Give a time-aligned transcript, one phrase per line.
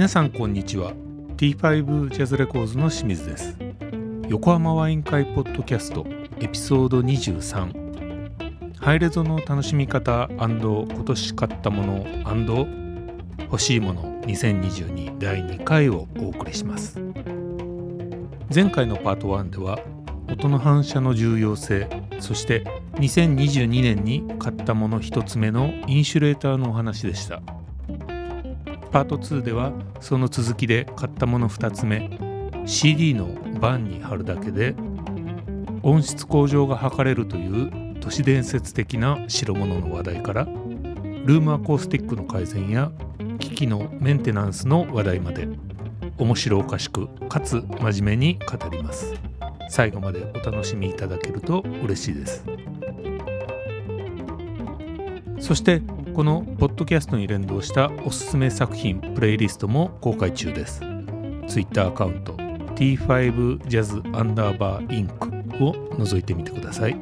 [0.00, 0.94] 皆さんこんにちは。
[1.36, 3.54] T5 ジャズレコーズの清水です。
[4.30, 6.06] 横浜ワイン会ポッドキャスト
[6.40, 12.06] エピソード23ハイレゾの楽しみ方今年買ったもの
[13.40, 16.98] 欲しいもの2022第2回をお送りします。
[18.54, 19.80] 前回のパート1では
[20.32, 22.64] 音の反射の重要性そして
[22.94, 27.42] 2022年に買ったもの1つ目のインシュレーターのお話でした。
[28.90, 32.10] パート2ではその続きで買ったもの2つ目
[32.66, 33.28] CD の
[33.60, 34.74] バンに貼るだけで
[35.82, 42.90] 音質向上が図れるという都市伝説的な代物の話題からルームアコースティックの改善や
[43.38, 45.48] 機器のメンテナンスの話題まで
[46.18, 49.14] 面白おかしくかつ真面目に語ります。
[49.70, 52.44] 最後までお楽しみいただけると嬉しいです。
[55.38, 55.80] そして
[56.14, 60.80] このポッドキャストに連動したおすすめ作品プレイリストも公開中です。
[61.46, 62.32] Twitter アカウント
[62.74, 66.96] T5Jazz アンダーバーインクを覗いてみてください。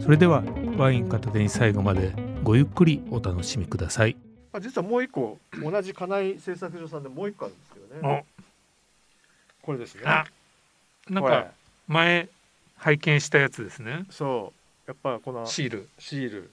[0.00, 0.42] それでは
[0.76, 4.16] ワイン片手に最後までごゆっくりお楽しみください。
[4.52, 8.24] あ実はもう一個同じ金井製作所さんでもう一個あるんですけどね。
[9.62, 10.02] これですね。
[10.04, 10.26] あ。
[11.08, 11.46] なんか
[11.88, 12.28] 前
[12.76, 14.04] 拝見したやつですね。
[14.10, 14.52] そ
[14.86, 14.90] う。
[14.90, 15.88] やっぱこのシール。
[15.98, 16.50] シール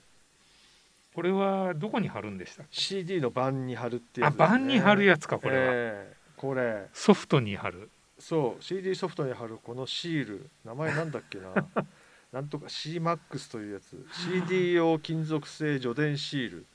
[1.14, 6.88] これはどこに貼るんでした CD の版に貼るっていう、ね、あ版に貼るやつかこれは、えー、これ。
[6.94, 7.90] ソフトに貼る。
[8.20, 10.50] そう CD ソフトに貼るこのシール。
[10.66, 11.50] 名前なんだっけな？
[12.32, 14.06] なんとか CMAX というやつ。
[14.14, 16.66] CD 用金属製除電シール。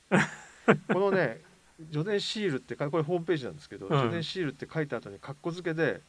[0.91, 1.41] このね
[1.89, 6.01] 除電シールってこれホームページなんですけど、うん、除電シールって書いた後に括弧付けで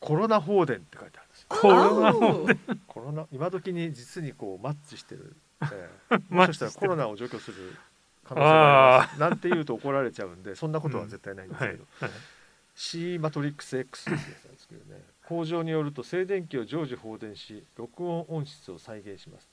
[0.00, 2.58] コロナ放電って書いてあるんですコロナ放電。
[2.86, 5.36] コロナ今時に実にこうマッチしてる
[5.72, 7.76] えー、 もしかしたらコロナを除去する
[8.24, 9.20] 可能性があります。
[9.20, 12.08] なんて言うと怒られちゃうんでそんなことは絶対ないんですけど、うんはい。
[12.08, 12.10] はい、
[12.74, 15.02] C マトリックス X ってやつなんですけどね。
[15.26, 19.48] 工場によると静電気を常時放電し録音音質を再現します。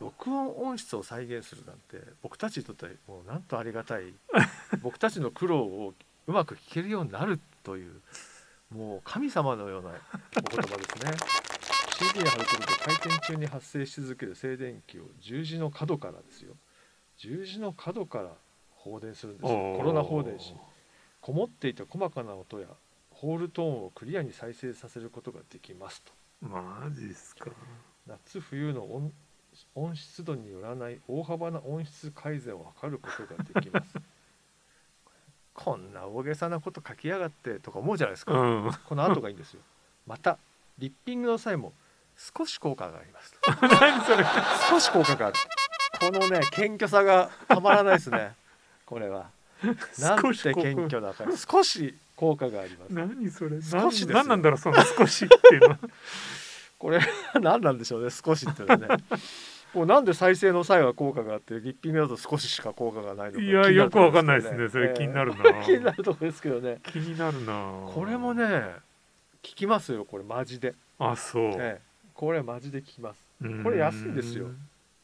[0.00, 4.14] 録音音質を再現するなんて僕たちにとってはもうなんとありがたい。
[4.82, 5.94] 僕たちの苦労を
[6.26, 8.00] うまく聞けるようになるという
[8.70, 9.92] もう神様のようなお
[10.56, 11.47] 言葉ですね
[11.98, 16.54] CD に貼ることで回転中に発生し続ける静電気を十字の角からですよ。
[17.16, 18.30] 十字の角から
[18.70, 19.74] 放電するんですよ。
[19.76, 20.54] コロナ放電し
[21.20, 22.68] こもっていた細かな音や
[23.10, 26.12] ホールトーンをクリアに再生させることができますと。
[26.40, 27.50] マジっすか。
[28.06, 29.12] 夏冬の音
[29.74, 33.94] 音質度によらない大幅な音質改善を図ることができます。
[35.52, 39.62] こんな大げさなこと書きやがってとか思うじゃないですか、うん、 この後がいいんですよ。
[40.06, 40.38] また
[40.78, 41.72] リッピングの際も
[42.18, 43.32] 少し効果があります。
[43.80, 44.24] 何それ
[44.68, 45.36] 少し効果がある。
[46.00, 48.32] このね謙虚さがたまらないですね。
[48.84, 49.26] これは。
[50.00, 51.24] なんて謙虚だか。
[51.24, 52.92] ら少し効果があります。
[52.92, 53.62] 何それ？
[53.62, 55.76] 少し何なんだろうその少しっていうの。
[56.78, 57.00] これ
[57.40, 59.04] 何なんでしょうね少しっていうのはね。
[59.74, 64.68] もうなんで再生の際は効果があってリッピングだと少ししか効果がないのかいやよくわかんないですね。
[64.68, 66.78] それ気になるな、えー、気になる とこですけどね。
[66.82, 67.52] 気になるな。
[67.94, 68.44] これもね
[69.42, 70.74] 聞きますよこれマジで。
[70.98, 71.87] あそう、えー
[72.18, 73.24] これマジで効きます。
[73.62, 74.48] これ安いんですよ。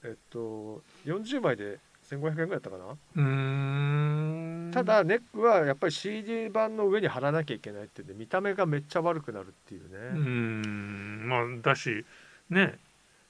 [0.03, 1.79] えっと40枚で
[2.11, 2.85] 1500円ぐらいだったかな。
[4.73, 9.97] ただネックはやっぱり CD 版の上に貼らなきゃいけないっていうんで見た目がめっちゃ悪くなるっていうね。
[10.13, 11.29] うん。
[11.29, 12.05] まあだし
[12.51, 12.81] ね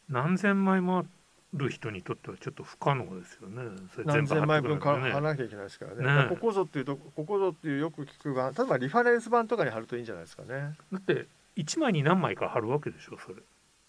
[0.09, 1.05] 何千枚もあ
[1.53, 3.65] る人にとってはちょっと不可能ですよね。
[4.07, 8.55] 何千枚分貼らなきゃいけないですからね、ね、ここぞっていうとここぞっていうよく聞く版。
[8.55, 10.73] 例えばリファレンス版とかに貼るといいんじゃないですかね。
[10.91, 13.37] だって1枚に何枚か貼るわけでしょそれ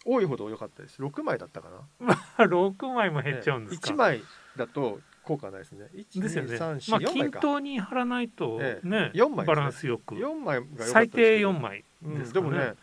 [0.05, 1.01] 多いほど良かったです。
[1.01, 2.15] 6枚だったかな。
[2.45, 4.23] 6枚も減っちゃうんですか、ね、1枚
[4.55, 5.89] だと効果ないですね。
[5.93, 6.59] 1ですよね。
[6.89, 9.11] まあ均等に貼らないとね、え。
[9.15, 10.15] え、4枚、ね、バランスよく。
[10.15, 12.15] 4枚が最低4枚で、ね。
[12.23, 12.75] うん、でもね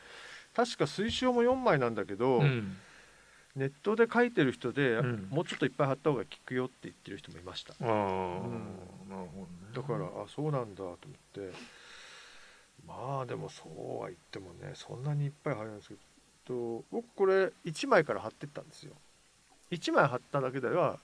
[0.55, 2.77] 確か推奨も4枚なんだけど、うん、
[3.55, 7.75] ネットで書いてる人で、うん、もうちょっといっぱい貼った方が効くよって言ってる人もいました。
[7.81, 7.89] あ、うん、
[9.09, 10.99] なるほど、ね、だからあそうなんだと思っ
[11.33, 11.83] て。
[12.85, 16.01] まあでもそうは言ってもねそんなにいっぱい貼るんですけど
[16.47, 18.93] と僕これ1枚から貼ってったんですよ。
[19.71, 20.99] 1枚貼っただけでは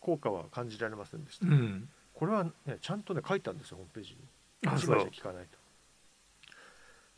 [0.00, 4.18] 効果は感じられませんでした、うん、これはねちゃんとね書いたんですよホームページに。
[4.62, 5.58] 1枚じゃ効かないと。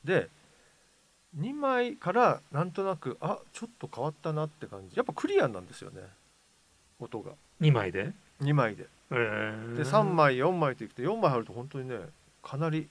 [0.04, 0.28] で
[1.38, 4.96] 2枚からなんとなくあちょっと変わったなって感じ。
[4.96, 6.00] やっぱクリアなんですよね。
[7.00, 7.32] 音が。
[7.60, 11.96] 2枚で？2枚で、えー、で3枚4枚っていくと4枚貼ると本当にね
[12.42, 12.88] かなり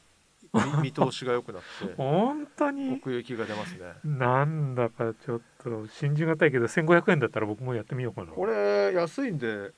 [0.83, 2.94] 見通しが良くなって本当に？
[2.94, 3.94] 奥行きが出ますね。
[4.03, 8.31] なんだかちょっと信じがたいけど1500円だったら僕もやってみようかな。
[8.31, 9.71] これ安いんで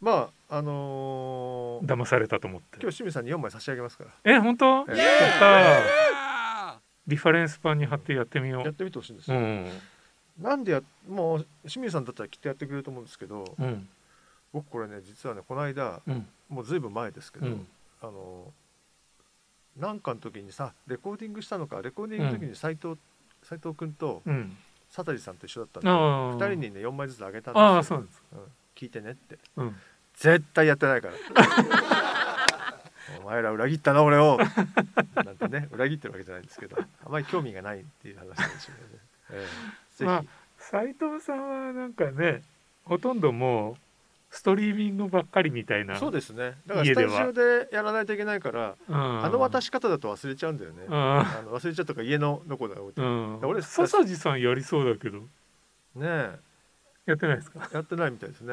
[0.00, 2.78] まああのー、騙されたと思って。
[2.80, 4.10] 今日清水さんに4枚差し上げますから。
[4.24, 5.04] え本当、えや
[5.36, 6.78] ったー。
[7.06, 8.64] リファレンスパンに貼ってやってみよう。
[8.64, 9.70] やってみてほしいんですよ、うん。
[10.38, 13.88] なんでやもう清水さんだったらきっとやってくれると思うんですけどうん。
[14.52, 16.26] 僕これね実はねこの間うん。
[16.48, 17.66] もうずいぶん前ですけど、うん。
[18.02, 18.52] あの
[19.78, 22.96] なんかの時にさレコーディングしたのかレコーディングの時に斉藤
[23.42, 24.56] 斉藤君とうん。
[24.94, 28.02] 佐藤さんと一緒だったんで、あ2ー人にね4枚ずつあげたんですよ。
[28.02, 28.38] ですうん。
[28.74, 29.36] 聞いてねって。
[29.56, 29.76] うん。
[30.14, 31.14] 絶対やってないから。
[33.20, 34.38] お前ら裏切ったな俺を。
[35.24, 38.80] なんてね裏切ってるわけじゃないんですけどあまり興味がないっていう話なんですよね、
[39.32, 39.36] ええ。
[39.96, 40.24] ぜひ、まあ
[40.58, 42.42] 斉藤さんはなんかね
[42.84, 43.76] ほとんどもう
[44.30, 46.58] ストリーミングばっかりみたいなそうですね。
[46.66, 49.24] だからスタジオでやらないといけないからうん。
[49.24, 50.84] あの渡し方だと忘れちゃうんだよね。
[50.86, 50.94] うん。
[50.94, 53.40] あの忘れちゃったとか家のどこだろうってうん。
[53.42, 55.20] 俺笹地さんやりそうだけど。
[55.20, 55.26] ね
[56.02, 56.38] え。
[57.06, 57.68] やってないですか？
[57.72, 58.52] やってないみたいですね。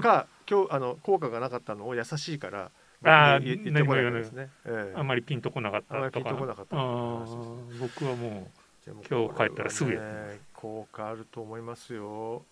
[0.00, 2.70] か今日あの効果がなかったのを優しいから
[3.02, 4.96] あ言言ってこないですね、ええ。
[4.96, 6.20] あんまりピンとこなかったとか。
[6.20, 8.48] ンとこなかったあー僕はも
[8.86, 12.44] でも今日帰ったらすぐやこれはね効果あると思いますよ。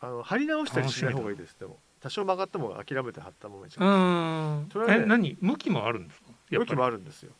[0.00, 4.68] あの貼り直したりしない方がいいですでも多少曲がっても諦めて貼ったままにしううん。
[4.72, 5.02] それはね。
[5.04, 5.36] え何？
[5.40, 6.26] 向きもあるんですか？
[6.50, 7.30] 向きもあるんですよ。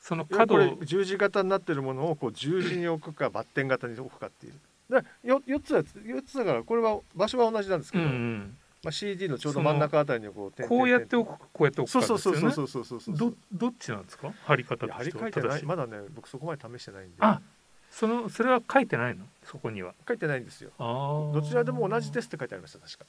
[0.00, 4.54] その角を十字型になってるものをこう十字に置くかバッテン型に置くかっていう。
[4.88, 8.56] でよ4つは4つだからこれは場所は同じなんですけうんど、うん。
[8.82, 17.42] まあ、CD のちょうど真ん中あたりにこうこうやっておくかこうやっておくかそうそうそうそうそうそうそうどどっちなんですか貼り方としては正しいまだね僕そこまで試してないんであ
[17.90, 23.04] そのそれは書いてないのそこには書いてないんですよどちらでも同じですって書いてありました確か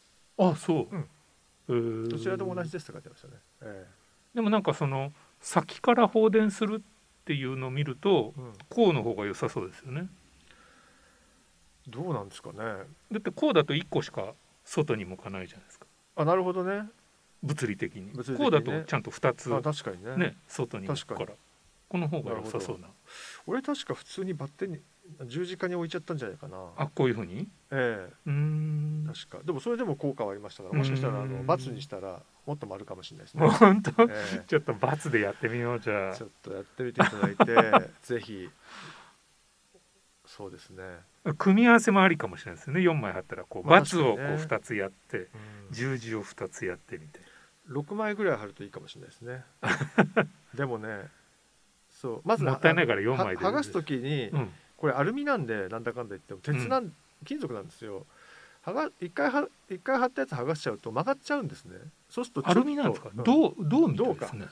[0.50, 1.08] あそう、うん。
[1.70, 2.10] えー。
[2.10, 3.88] どちらでも同じですって書いてましたね、え
[4.34, 10.08] でもなんかその先から放電するっていうのを見るとえうん、こうの方が良さそうですよね。
[11.88, 12.58] どうなんですかね。
[13.12, 14.34] だってこうだと1個しか
[14.66, 15.86] 外に向かないじゃないですか。
[16.16, 16.90] あなるほどね。
[17.44, 18.08] 物理的に。
[18.08, 18.14] ね。
[18.38, 20.16] こうだとちゃんと2つあ確かにね。
[20.18, 21.34] ね外に向くから。
[21.90, 22.88] この方が良さそうな。
[23.46, 24.80] 俺確か普通にバッテンに
[25.26, 26.58] 十字架に置いちゃったんじゃないかな。
[26.78, 27.48] あこういうふうに？
[27.72, 29.06] えうーん。
[29.10, 29.44] え確か。
[29.44, 33.92] でもそれでも効果はありましたからもしかしたらあのうん×にしたらもっと丸かもしれないですもうね、本当？
[34.10, 36.14] えちょっと罰でやってみようじゃあ。
[36.14, 38.50] えちょっとやってみていただいて ぜひ。
[40.26, 40.84] そうですね、
[41.38, 42.80] 組み合わせもありかもしれないですよね。
[42.80, 44.46] 4枚貼ったらこうまあ×をこう確かにね。
[44.46, 45.28] 2つやってうん。
[45.72, 47.20] 十字を2つやってみて。
[47.70, 49.44] 6枚ぐらい貼るといいかもしれないですね。
[50.56, 51.08] でもね
[51.90, 54.50] そうまずもったいないから4枚では剥がす時に、うん
[54.82, 56.92] これアルミなんでなんだかんだ言っても鉄なん、
[57.24, 58.08] 金属なんですよ。
[58.66, 61.78] 剥が一回は一回貼ったやつ剥がしちゃうと曲がっちゃうんですね。
[62.10, 63.12] そうするとアルミなんですか？
[63.16, 63.24] うん。
[63.24, 64.48] 銅銅みたいですね。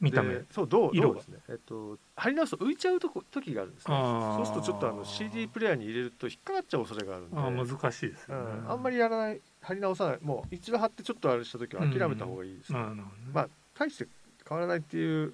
[0.00, 0.34] 見た目。
[0.34, 1.38] でそう銅色ですね。
[1.50, 3.94] えっと貼り直すと浮いちゃうとこ時があるんですね。
[3.94, 7.36] そうするとちょっとあの CD プレイヤーに入れると引っかかっちゃう恐れがあるんで。
[7.36, 8.42] あー難しいですよね。
[8.64, 10.18] うん、あんまりやらない貼り直さない。
[10.22, 12.78] もう一度貼ってちょっとあれした時は諦めた方がいいです、ね。
[12.78, 13.08] なるほどね。
[13.34, 13.48] まあ
[13.78, 14.08] 大して
[14.48, 15.32] 変わらないっていう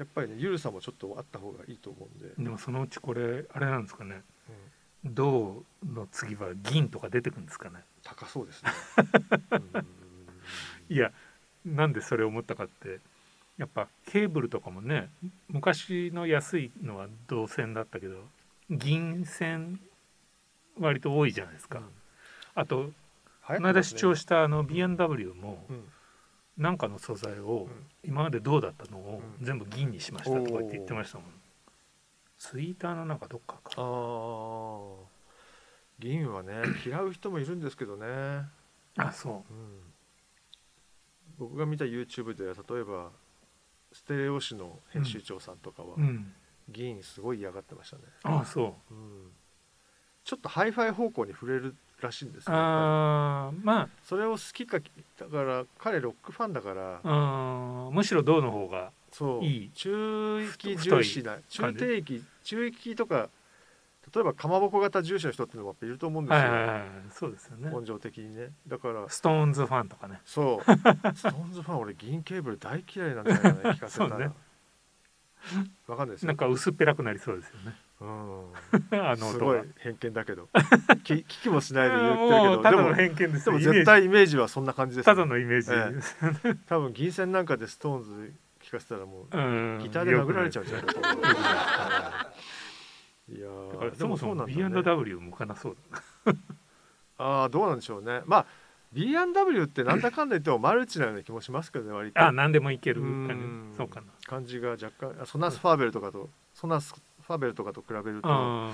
[0.00, 4.22] やっぱりね緩さもちょっとあった方がいいと思うんで、でもそのうちこれあれなんですかね。
[5.04, 7.80] 銅の次は銀とか出てくるんですかね。
[8.02, 8.70] 高そうですね。
[9.52, 9.56] う
[10.92, 11.12] んいや
[11.66, 13.00] なんでそれを思ったかって
[13.58, 15.10] やっぱケーブルとかもね
[15.48, 18.24] 昔の安いのは銅線だったけど
[18.70, 19.80] 銀線
[20.78, 21.82] 割と多いじゃないですか、
[22.54, 25.84] あと流行ってこの間視聴したあの B&W もうん
[26.60, 27.86] なんかの素材をうん。
[28.04, 29.44] 今まで銅だったのをうん。
[29.44, 31.26] 全部銀にしましたとか言って言ってましたもん。
[32.38, 33.70] ツイッターの中どっかか。
[33.76, 34.94] あー。
[35.98, 36.52] 銀はね
[36.86, 38.06] 嫌う人もいるんですけどね、
[38.96, 39.52] あそう。
[39.52, 39.92] ん、
[41.38, 43.10] 僕が見た YouTube では例えば
[43.92, 46.32] ステレオ誌の編集長さんとかはううん。
[46.68, 48.94] 銀すごい嫌がってましたね、あそう。
[48.94, 49.30] うん、
[50.24, 53.64] ちょっとハイファイ方向に振れるらしいんですよやっぱあー。
[53.64, 54.84] まりそれを好きかだ
[55.30, 57.90] から彼ロックファンだから。
[57.90, 59.44] むしろ銅の方がそう。
[59.44, 59.70] いい。
[59.70, 63.28] 中域重視な中低域中域とか
[64.14, 66.82] 例えばかまぼこ型重視の人っていうのもやっぱいると思うんですよ、はいはいはい
[67.12, 67.70] そうですよね。
[67.72, 68.50] 根性的にね。
[68.66, 69.08] だから。
[69.08, 70.20] ストーンズファンとかね。
[70.24, 70.64] そう。
[71.14, 74.32] ストーンズファン俺銀ケーブル大嫌いなんだよね聞かせたら、 ね。
[75.86, 76.28] わかんないですよ。
[76.28, 78.44] なんか薄っぺらくなりそうですよねうん。
[78.92, 80.48] あのすごい偏見だけど。
[81.04, 83.44] き聞きもしないで言ってるもうただのけどでも偏見です。
[83.46, 84.36] でも絶対イメージ。
[84.38, 85.70] はそんな感じですたね、だのイメージ。
[85.72, 86.16] えです
[86.66, 89.78] 多分銀線なんかでストーンズ聞かせたらもううん。
[89.82, 91.24] ギターで殴られちゃうんじゃないかと思う。
[93.32, 93.38] い。
[93.38, 95.76] いやだからーそもそも B&W 向かなそう
[97.18, 98.22] ああどうなんでしょうね。
[98.26, 98.46] まあ
[98.92, 102.18] B&W ってなんだかんだ言ってもマルチなような気もしますけどね割と。
[102.18, 103.28] だあ何でもいけるうん。
[103.28, 104.06] 感じそうかな。
[104.26, 106.94] 感じが若干あソナースファーベルとかとソナース
[107.30, 108.72] ファーベルとかと比べるとあ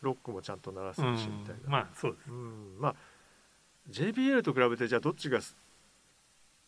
[0.00, 1.62] ロックもちゃんと鳴らせるしみたいん。
[1.62, 2.30] な、まあそうです。
[2.30, 2.76] うん。
[2.80, 2.94] まあ
[3.90, 5.38] JBL と比べてじゃあどっちが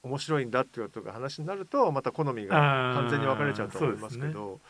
[0.04, 2.54] 面白いんだっていうとか話になるとまた好みが
[2.94, 4.60] 完全に分かれちゃうと思いますけど、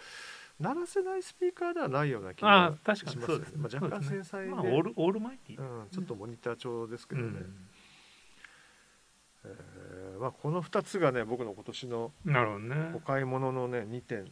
[0.59, 3.45] 鳴らせないスピーカーではないような気がしますよね。
[3.57, 7.27] まあ、若干繊細で、まあ、オールオールマイティ、うん、ちょっとモニター調ですけどね。
[7.27, 7.69] うん。
[9.45, 12.13] えーまあ、この2つがね僕の今年の
[12.95, 14.31] お買い物のね2点で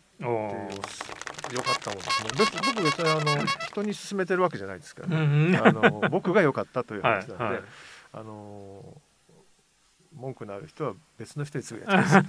[1.52, 2.30] よかったもんですね
[2.74, 5.18] 僕別にあの人に勧めてるわけじゃないですからね、う
[5.50, 7.62] ん、あの僕が良かったという話なんで、はいはい、
[8.14, 8.82] あの
[10.14, 12.22] 文句のある人は別の人にすぐやってます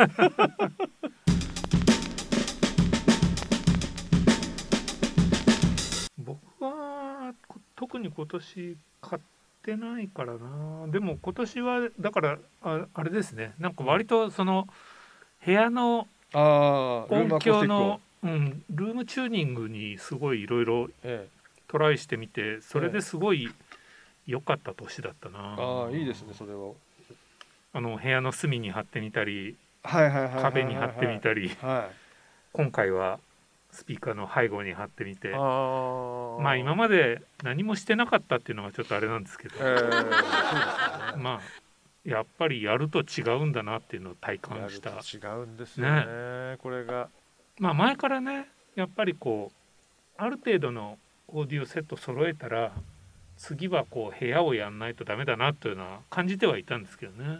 [6.17, 7.33] 僕は
[7.75, 9.21] 特に今年買っ
[9.63, 10.87] てないからな。
[10.87, 13.53] でも今年はだからああれですね。
[13.59, 14.67] なんか割とその
[15.45, 20.89] 部屋の音響のうん、ルームチューニングにすごいいろいろ
[21.67, 23.53] トライしてみてそれですごい
[24.25, 26.71] 良かった年だったな、ああいいですねそれは。
[27.73, 31.95] あの部屋の隅に貼ってみたり壁に貼ってみたり、はい、
[32.53, 33.19] 今回は
[33.71, 35.29] スピーカーの背後に貼ってみて。
[35.29, 41.41] まあ今まで何もしてなかったっていうのがちょっとあれなんですけど、えー、まあ
[42.05, 44.91] やっぱりやると違うんだなっていうのを体感した。
[44.91, 46.05] 違うんですよね、
[46.51, 47.09] ね、これが
[47.59, 52.71] まあ前からねやっぱりこうある程度のオーディオセット揃えたら
[53.37, 57.39] 次はこう部屋をやんないとダメだなというのは感じてはいたんですけどね。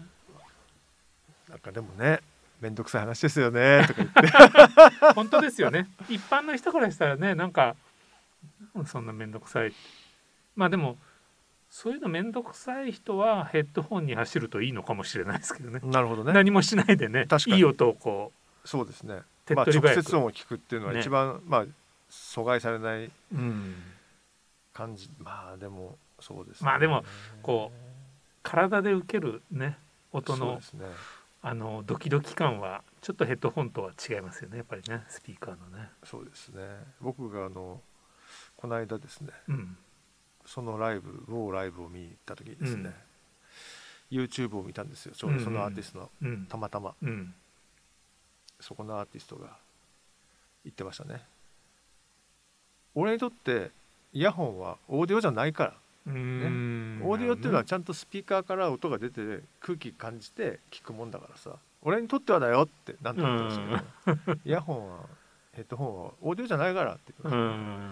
[1.50, 2.20] なんかでもね
[2.60, 5.13] 面倒くさい話ですよねとか言って。
[5.15, 5.88] 本当ですよね。
[6.10, 7.75] 一般の人からしたらねなんか
[8.86, 9.74] そんな面倒くさい。
[10.55, 10.98] まあでも
[11.70, 15.79] そういうの面倒くさい人はヘッドホンに走るといいのかもしれないですけどね。
[15.84, 16.34] なるほどね。
[16.34, 18.32] 何もしないでねいい音をこ
[18.63, 18.67] う。
[18.67, 21.65] そうですねまあ、直接音を聞くっていうのは一番、ね、まあ
[22.09, 23.12] 阻害されない
[24.73, 27.03] 感じ、うん、まあでもそうです、ね、まあでも
[27.41, 27.77] こう
[28.41, 29.77] 体で受けるね
[30.12, 30.85] 音の、ね、
[31.41, 34.57] あのドキドキ感はちょっとヘッドホンとは違いますよね。
[34.57, 35.89] やっぱりねスピーカーのね。
[36.03, 36.62] そうですね。
[37.01, 37.81] 僕があの
[38.55, 39.77] この間ですね、うん、
[40.45, 42.91] そのライブ某ライブを見に行った時にですね、
[44.12, 45.13] うん、YouTube を見たんですよ。
[45.15, 46.95] ちょうどそのアーティストの、うん、たまたま、
[48.63, 49.58] そこのアーティストが
[50.63, 51.22] 言ってましたね。
[52.96, 53.72] 俺にとって
[54.13, 55.74] イヤホンはオーディオじゃないから。
[56.05, 56.13] ね、
[57.01, 61.51] オーディオっていうのはちゃんとスピーカーから音が出て空気感じて聞くもんだからさ。
[61.82, 65.00] 俺にとってはだよって何と言ってましたけど、 イヤホンは
[65.53, 67.89] ヘッドホンはオーディオじゃないからって言ってまし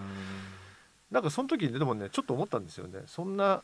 [1.10, 1.14] た。
[1.14, 3.02] なんかその時にでもねちょっと思ったんですよね。
[3.06, 3.62] そんな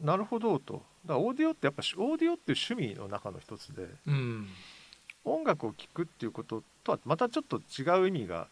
[0.00, 0.74] なるほどと。
[1.04, 4.48] だからオーディオってやっぱオーディオっていう趣味の中の一つで、うん、
[5.26, 8.48] 音楽を聴くっていうこととはまたちょっと違う意味が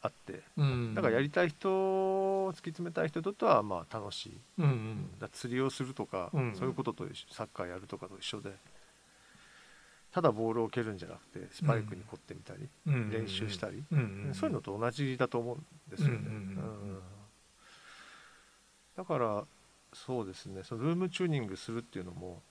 [0.00, 8.50] あって、うん、だからやりたい人突き詰めたい人とはまあ楽しい、うんうん、だ釣りをするとか、うん、そういうこととサッカーやるとかと一緒で。
[10.12, 16.18] ただボールを蹴るんじゃなくてスパイクに凝ってみたり、うん、練習したり、うんうん、そういうのと同じだと思うんですよね。
[18.94, 19.44] だから
[19.94, 20.64] そうですね。
[20.64, 22.42] そのルームチューニングするっていうのも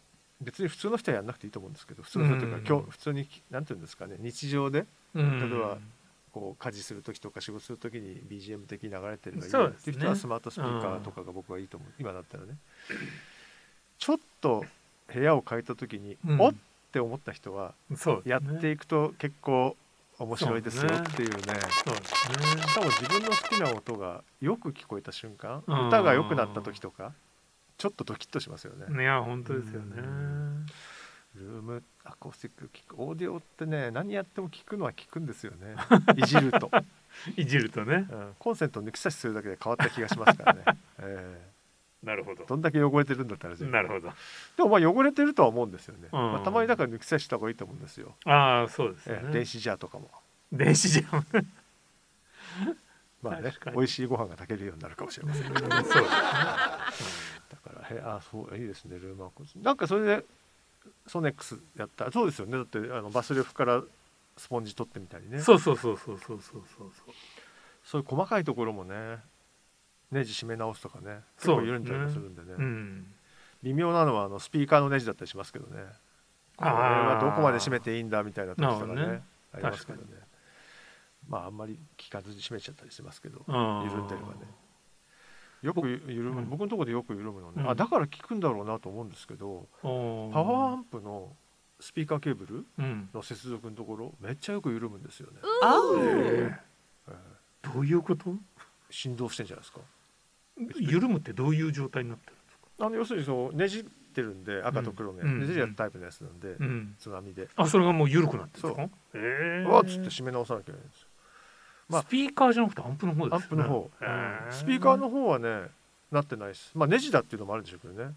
[0.41, 5.77] 別に普通の人はやんなくていいと思うんですけど普通の人というか、今日普通に何て言うんですかね日常で、例えば
[6.31, 12.55] こう家事する時とか仕事する時に BGM 的に流れてるのがいいっていう人はスマートスピーカーとかが僕はいいと思う、今だったらね。
[13.97, 14.65] ちょっと
[15.13, 16.53] 部屋を変えた時に、おっ
[16.91, 17.73] て思った人は
[18.25, 19.75] やっていくと結構
[20.17, 21.37] 面白いですよっていうね。
[21.85, 22.61] そうですね。
[22.67, 27.13] しかも自分の好きな音がよく聞こえた瞬間歌が良くなった時とか
[27.81, 29.01] ちょっとドキッとしますよね。
[29.01, 29.95] いや本当ですよね。
[31.33, 33.01] ルームアコースティック聞く。
[33.01, 35.75] オーディオってね何やっても聞くのは聞くんですよね。
[36.15, 36.69] いじると。
[37.35, 40.63] いじるとね、うん、コンセント抜き差しするだけで変わった気がしますからね、
[40.99, 42.45] えー、なるほど。
[42.45, 44.13] どんだけ汚れてるんだったらなるほど。
[44.57, 48.15] でもまあ汚れてるとは思うんですよね、うん、まあ、たまにだから抜き差しした方がいいと思うんですよ。
[48.25, 50.11] ああそうですね、えー、電子ジャーとかも。
[50.51, 51.45] 電子ジャー
[53.21, 55.53] まあね美味しいご飯が炊けるようになるかもしれません。
[55.53, 56.01] けど、ね、そうですね、
[57.51, 60.25] だからへあそういいですねルーマーコなんかそれで
[61.07, 62.11] ソネックスやった。
[62.11, 62.53] そうですよね。
[62.53, 63.81] だってあのバスレフから
[64.37, 65.39] スポンジ取ってみたりね。
[65.39, 66.91] そうそうそうそうそうそうそう
[67.83, 68.01] そう。
[68.01, 69.17] いう細かいところもね
[70.11, 73.05] ネジ締め直すとかね結構緩んじゃいするんでね、ねうん、
[73.63, 75.83] 微妙なのはあのスピーカーのネジだったりしますけどね。
[76.57, 79.23] これはどこまで締めていいんだみたいな時とかねね。
[79.53, 80.07] ありますけどね。
[81.27, 84.47] まああんまり聞かずに締めちゃったりしますけど緩んでればね
[85.61, 91.33] よく緩む、僕のところでよく緩むのね、うん、あだから効くんだろうなと思うんですけど、パワーアンプの
[91.79, 92.65] スピーカーケーブル
[93.13, 95.39] の接続のところ、めっちゃよく緩むんですよね。
[95.99, 98.35] えー、どういうこと？
[98.89, 99.79] 振動してんじゃないですか。
[100.79, 102.85] 緩むってどういう状態になってるんですか？
[102.85, 105.39] あの要するにそのネジってるんで赤と黒ね、うん。
[105.39, 106.95] ねじれたタイプのやつなんで、うん。
[106.99, 107.47] 津波で。
[107.55, 108.89] あそれがもう緩くなってるんですか？
[109.13, 109.21] そう。
[109.21, 111.07] ええうわっつって締め直さなきゃいけないんですよ
[111.91, 113.43] まあスピーカーじゃなくてアンプの方ですよね。
[113.43, 113.91] アンプの方、
[114.51, 115.67] スピーカーの方はね
[116.11, 116.71] なってないです。
[116.73, 118.13] まあネジだっていうのもあるんでしょうけどね。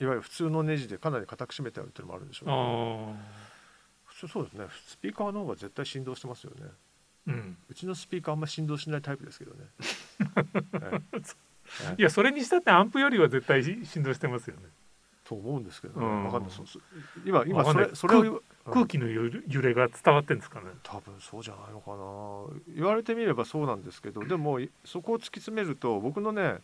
[0.00, 3.14] いわゆる普通のネジでかなり硬く締めてあるっていうのもあるんでしょうけど。
[3.14, 3.42] あ
[4.04, 4.66] 普通そうですね。
[4.86, 6.66] スピーカーの方が絶対振動してますよね。
[6.66, 6.70] あ
[7.28, 7.56] うん。
[7.68, 9.58] うちのスピーカーあんま振動しないタイプですけどね、
[10.82, 11.00] え
[11.94, 14.62] えいやそれにしたってアンプよりは絶対振動してますよね。
[15.24, 16.24] と思うんですけどね、うん。
[16.24, 16.50] わかんない。
[16.50, 16.82] そうそう。
[17.24, 20.66] 今今それそれを空気の揺れが伝わってんですかね。
[20.82, 22.74] 多分そうじゃないのかな。
[22.76, 26.58] 言われてみればそうなんですけど でもいそこを突き詰めると僕のね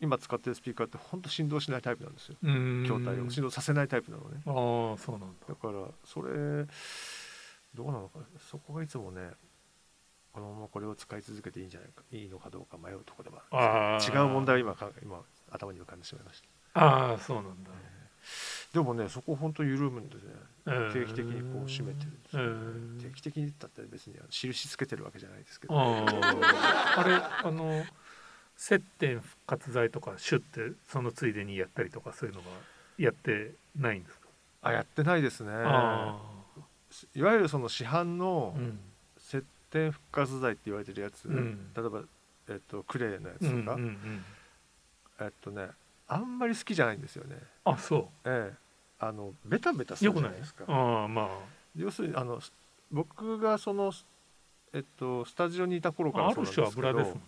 [0.00, 2.36] 今使ってるスピーカーって本当振動しないタイプなんですよ。
[2.42, 2.84] うん。
[2.86, 4.40] 筐体を振動させないタイプなのね。
[4.46, 5.26] ああそうなんだ。
[5.48, 6.66] だからそれ
[7.74, 9.30] どうなのかそこがいつもね
[10.32, 16.48] このままこれを使い続けていいんじゃないかいいのかどうか迷うところでもあるああ違う問題を今か今頭に浮かんでしまいました。
[16.80, 17.70] ああそうなんだ
[18.72, 20.22] でもねそこ本当緩むんでね。
[20.66, 27.00] うん定期的にこう締めてるんですよ、うん定期的にだったら別に印つけてるわけじゃないですけど、ああ。
[27.00, 27.84] あれあの
[28.56, 32.48] 接点復活剤とかシュッてそのついでにやったりとかそういうのが
[32.98, 34.28] やってないんですか？
[34.62, 35.50] あやってないですね。
[35.52, 36.20] あ
[37.14, 38.78] いわゆるその市販あのうん。
[39.18, 41.72] 接点復活剤って言われてるやつ、うん。
[41.74, 42.02] 例えば、
[42.48, 44.24] えっと、クレーのやつうんとか、うんうん。
[45.20, 45.68] えっとね
[46.08, 47.38] あんまり好きじゃないんですよね
[47.70, 48.56] あそええ。
[48.98, 50.64] あのベタベタするうよくないじゃないですか。
[50.68, 51.30] ああま
[51.74, 52.40] 要するにあの
[52.90, 53.92] 僕がその
[54.72, 57.22] えっとスタジオにいた頃かああらそうる種なんですけど油ですもんね。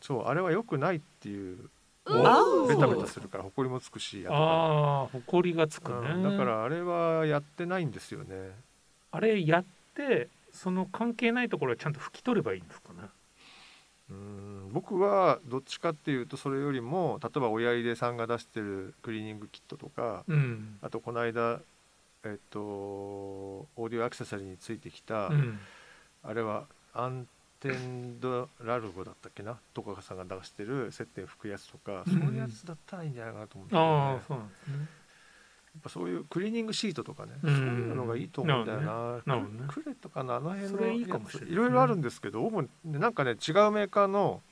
[0.00, 1.70] そうあれは良くないっていう
[2.06, 8.50] おベタベタするから埃もつくし後かああ埃がつくらね、うんだからあれはやってないんですよね。
[9.10, 13.08] あれやってその関係ないところはちゃんと拭き取ればいいんですかね
[14.12, 20.78] うん僕はどっちかっていうとそれよりも例えば親入れさんが出してるクリーニングキットとかうん。
[20.80, 21.60] あとこの間
[22.24, 25.58] えっとオーディオアクセサリーについてきた、うん。
[26.22, 27.26] あれはアン
[27.60, 29.58] テンドラルゴだったっけな？
[29.74, 32.12] とかさんが出してる接点拭くやつとか、うん。
[32.12, 34.74] そういうやつだったらいいんじゃないかなと思うんですよねああそうなんですね。
[34.78, 35.01] や
[35.78, 37.56] っぱそういうクリーニングシートとかね、うん。
[37.56, 39.22] そういうのがいいと思うんだよな。
[39.24, 39.64] なるほどね。
[39.68, 41.48] ククレとかのあの辺のいいかもしれない。
[41.48, 43.36] やついろいろあるんですけど、主になんかね違う
[43.70, 44.42] メーカーの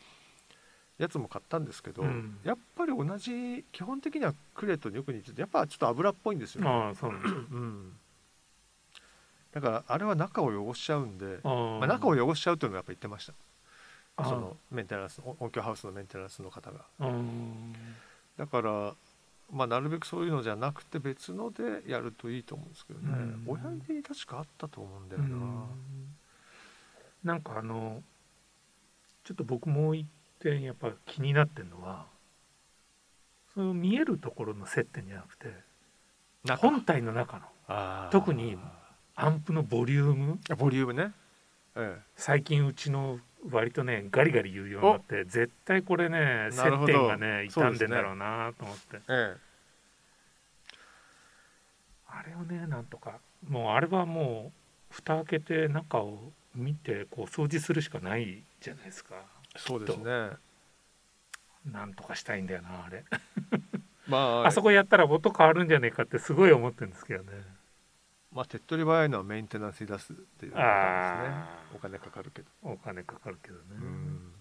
[0.98, 2.38] やつも買ったんですけど、うん。
[2.42, 7.92] やっぱり同じ基本的にはクレとよく似ててやっぱちょっと油っぽいんですよ、ああそうなんですうん。
[9.52, 11.06] だからあれは中を汚しちゃう。
[11.06, 13.34] んで、まあ、中を汚しちゃうっていうのはやっぱ言ってました。
[14.24, 16.84] そのメンテナンス音音響ハウスのメンテナンスの方が。
[17.00, 17.74] うん
[18.36, 18.94] だから、
[19.52, 23.44] まあ、なるべくそういうのじゃなくて別のでやるといいと思うんですけどね、うん。
[23.46, 25.66] 親指に確かあったと思うんだよな、うん。
[27.24, 28.02] なんかあの
[29.24, 30.06] ちょっと僕もう一
[30.38, 32.06] 点やっぱ気になってるのは
[33.54, 35.52] その見えるところの接点じゃなくて
[36.44, 36.68] 中。
[36.68, 38.56] 本体の中の特に
[39.14, 40.38] アンプのボリューム。
[40.56, 41.12] ボリュームね、
[41.74, 42.00] え。
[42.16, 49.36] 最近うちの割とねガリガリ言うようになって絶対これね接点がね傷んでんだろうなと思って、ええ。
[52.08, 54.52] あれをねなんとかもうあれはも
[54.90, 59.14] う蓋開けて中を見てこう掃除するしかないじゃないですか。
[59.54, 60.30] えそうですね。
[61.70, 63.04] なんとかしたいんだよなあれ。
[64.06, 67.30] まあ あそこやったら音変わるんじゃねえかってすごい思ってるんですけどね
[68.32, 71.34] まあ手っ取り早いのはメンテナンスに出すっていうのがですね。
[71.34, 71.76] あー。
[71.76, 74.32] お金かかるけど、お金かかるけどね、うん。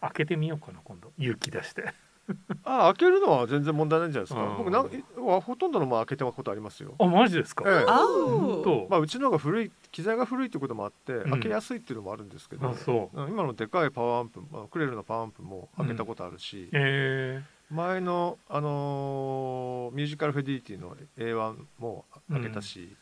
[0.00, 1.12] 開けてみようかな今度。
[1.18, 1.92] 勇気出して。
[2.64, 4.56] ああ開けるのは全然問題ないんじゃないですか、うん。
[4.58, 7.84] 僕なんほとんどのもの開けてたことありますよ、あマジですか、ええ。
[7.84, 11.30] 本当、まあ、うちの方が古い機材が古いっていうこともあって、ん。
[11.30, 13.20] 開けやすいっていうのもあるんですけど、あそう。
[13.20, 19.51] うん今のでかいパワーアンプ、まあ、クレルのパワーアンプも開けたことあるし、え前の、あのー
[19.92, 22.96] ミュージカルフェディリティの A1 も開けたし、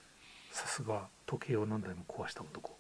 [0.53, 2.77] ー、さすが時計を何台も壊した男。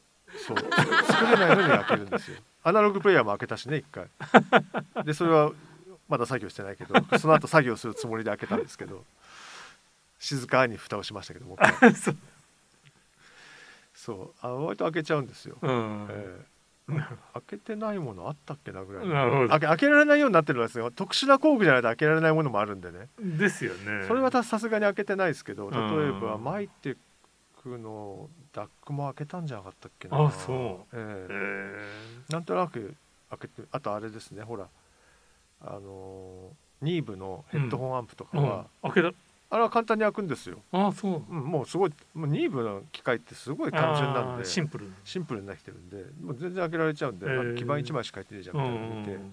[0.46, 0.58] そう。
[0.58, 2.38] 作れないのに開けるんですよ。
[2.62, 4.08] アナログプレイヤーも開けたしね一回。
[5.04, 5.52] でそれは
[6.08, 9.04] まだ作業してないけどその後作業するつもりで開けたんですけど。
[10.20, 11.56] 静かに蓋をしましたけども
[13.94, 14.34] そう。
[14.42, 16.44] あ割と開けちゃうんですよ、うん、ええ
[17.34, 19.48] 開けてないものあったっけなぐらいなるほど。
[19.48, 23.08] 開け開けられないようになってるんですよ特殊な工具じゃないと開けられないものもあるんでね。
[23.18, 24.04] ですよね。
[24.06, 26.96] それはたさすがに開けてないですけど例えばうんマイテ
[27.62, 30.24] クのダックも開けたんじゃなかったっけな。
[30.24, 30.96] あそう。
[30.96, 31.26] ええ。
[31.30, 31.84] え。
[32.28, 32.94] ーなんとなく
[33.30, 34.68] 開けてあとあれですねほら
[35.60, 39.14] あのーニーブのヘッドホンアンプとかは、うん、開け
[39.52, 41.24] あれは簡単に開くんですよ、たあそう。
[41.28, 47.54] うん、もうすごいもうニーブの機械ってすごい単純なんあでーシンプルシンプルになってるんでもう全然開けられちゃうんで、へー。
[47.56, 49.32] 基板1枚しか入ってねえじゃんみたいなの見て、うん。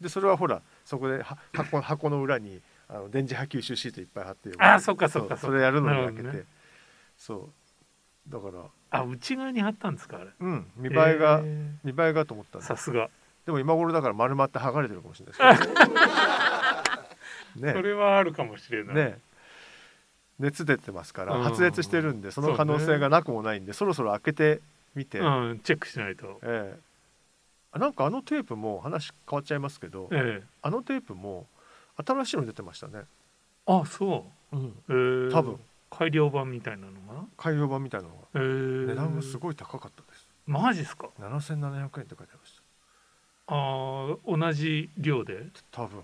[0.00, 6.44] でそれはほらそこでは箱箱の裏にああの電磁波吸収シートいっぱい貼ってあそっかそっかそれやるのに開けて、ね、
[7.16, 7.50] そ
[8.28, 8.32] う。
[8.32, 8.64] だから。
[8.90, 10.30] あ内側に貼ったんですかあれ。
[10.40, 11.42] うん見栄えが、
[11.84, 13.08] 見栄えがと思ったさすが。
[13.46, 15.70] でも今頃だから丸まって剥がれてるかもしれないです
[17.60, 18.94] ねそれはあるかもしれない。
[18.96, 19.18] ね
[20.38, 24.60] 熱出てますから発熱してるんでその可能性がなくもないんでそろそろ開けて
[24.94, 26.78] みて、うん、チェックしないと、え
[27.74, 31.46] え、なんかあのテープも話変わっちゃいますけど、ええ、あのテープも
[31.96, 33.02] 新しいの出てましたね。
[33.66, 34.74] あそう、うん。
[34.88, 34.92] え。
[34.92, 35.60] ー、多分。
[35.90, 37.24] 改良版みたいなのが？
[37.36, 38.38] 改良版みたいなのが、え。
[38.38, 40.26] ー、値段がすごい高かったです。
[40.46, 42.62] マジっすか？7700円って書いてありました。
[43.46, 45.46] あ同じ量で？
[45.70, 46.02] 多分。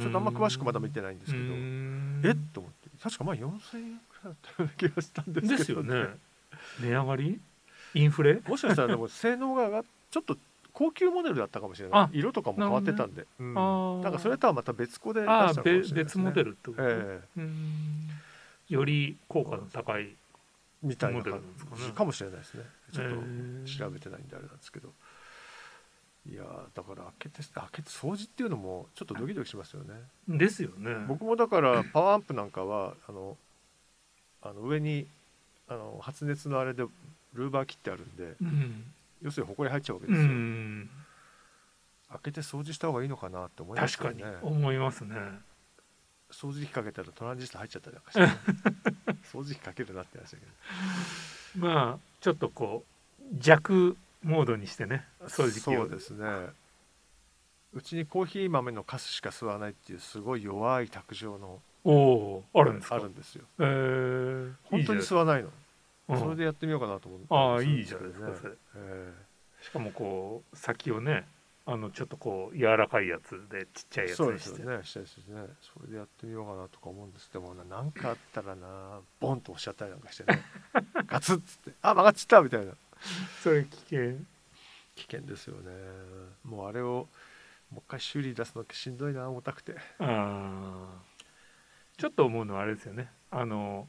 [0.00, 1.44] ちょっとあんま詳しくまだ見てないんですけど。
[2.28, 2.36] えっ？
[2.52, 3.90] と思って確かまあ4000円くらい
[4.24, 6.08] だったような気がしたんですけど、ね、ですよね。
[6.80, 7.40] 値上がり？
[7.94, 8.40] インフレ？
[8.46, 10.36] もしかしたらでも性能がちょっと
[10.72, 12.18] 高級モデルだったかもしれない。
[12.18, 13.26] 色とかも変わってたんで、ね。
[13.40, 13.54] うん、
[14.02, 17.50] なんかそれとはまた別個で出したかもしれない、ね、別モデルってこと、えー、
[18.68, 20.10] より効果の高い
[20.82, 21.40] みたいな感
[21.76, 22.62] じ、ね、かもしれないですね。
[22.92, 23.14] ちょっと
[23.78, 24.90] 調べてないんであれなんですけど、
[26.28, 26.42] いや
[26.74, 29.94] だから開けて開けて掃除っていうのもちょっとドキドキしますよね。
[30.28, 30.94] ですよね。
[31.08, 33.36] 僕もだからパワーアンプなんかはあの
[34.42, 35.06] あの上に
[35.68, 36.84] あの発熱のあれで
[37.34, 38.84] ルーバー切ってあるんで、うん、
[39.22, 40.90] 要するに埃入っちゃうわけですよ、うん、
[42.10, 44.08] 開けて掃除した方がいいのかなって思いますね。
[44.08, 45.14] 確かに思いますね。
[46.30, 50.46] 掃除機かけたらトランジスタ入っちゃったりなんかして 掃除機かけるなって話だけ
[51.58, 51.66] ど。
[51.66, 55.82] まあちょっとこう弱モードにしてね掃除機を。
[55.82, 56.26] そうですね。
[57.72, 62.96] うちにコーヒー豆のカスしか吸わないっていうすごい弱い卓上のおおあるんですか？
[62.96, 65.50] あるんですよ、えー、本当に吸わないの。
[66.18, 67.26] それでやってみようかなと思って。
[67.30, 71.24] ああいいじゃないですかそれ、えー、しかもこう先をね
[71.64, 74.48] あのちょっとこう柔らかいやつでちっちゃいやつにして。
[74.48, 74.80] そうですね。
[74.82, 75.24] したいですね。
[75.60, 77.32] それでやってみようかなとか思うんです。
[77.32, 80.42] でも何かあったらなボンと押しちゃったりなんかしてね。
[81.06, 82.72] ガツッつってあ曲がっちったみたいな
[83.42, 84.16] それ危険。
[84.96, 85.70] 危険ですよね。
[86.44, 87.08] もうあれを
[87.70, 89.76] もう一回修理出すのしんどいな重たくて。
[89.98, 90.88] あ
[91.96, 93.10] ちょっと思うのはあれですよね。
[93.30, 93.88] あの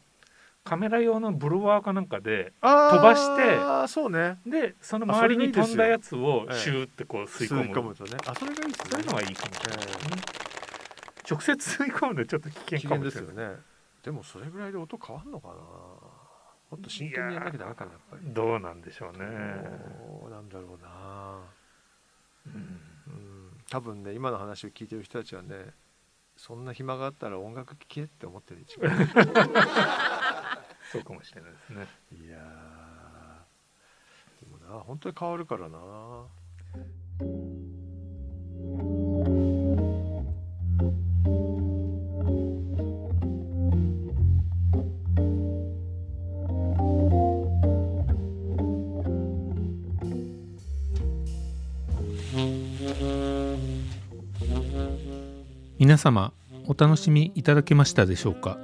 [0.63, 4.39] カメラ用のブロワーかなんかで飛ばしてあそうね。
[4.45, 8.17] でその周りに飛んだやつをシューってこう吸い込む,、吸い込むとね。
[8.27, 8.89] あそれがいいですね。
[8.91, 10.15] そういうのがいいかもしれないですね、
[11.29, 13.33] 直接吸い込むのちょっと危険かもしれない。
[13.33, 13.55] ですよね。
[14.03, 15.53] でもそれぐらいで音変わんのかな
[16.71, 18.21] もっと真剣にやらなきゃダメかなやっぱり。
[18.33, 19.19] どうなんでしょうね。
[20.21, 21.41] どうなんだろうな。
[22.47, 22.79] うん、うん、
[23.69, 25.73] 多分ね今の話を聞いてる人たちはね
[26.37, 28.89] そんな暇があったら音楽聴けって思ってる一番
[30.91, 31.87] そうかもしれないですね。
[32.11, 32.37] いや
[34.39, 35.77] でもな本当に変わるからな
[55.91, 56.31] 皆様
[56.67, 58.57] お楽しみいただけましたでしょうか？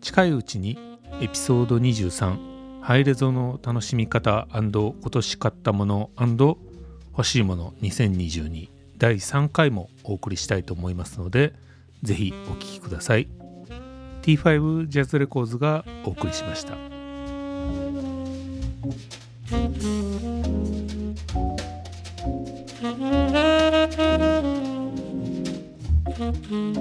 [0.00, 0.78] 近いうちに
[1.20, 11.54] エピソード23ハイレゾの楽しみ方今年買ったもの欲しいもの2022第3回もお送りしたいと思いますので
[12.04, 13.26] ぜひお聴きください。
[14.22, 16.76] T5 ジャズレコーズがお送りしました。
[26.18, 26.78] Mm-hmm.